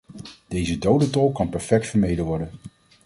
Deze 0.47 0.77
dodentol 0.77 1.31
kan 1.31 1.49
perfect 1.49 1.87
vermeden 1.87 2.25
worden. 2.25 2.51